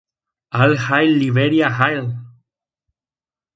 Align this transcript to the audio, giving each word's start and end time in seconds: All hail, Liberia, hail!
All 0.53 0.73
hail, 0.85 1.11
Liberia, 1.19 1.69
hail! 1.71 2.11